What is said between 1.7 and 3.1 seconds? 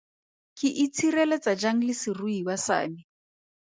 le seruiwa sa me?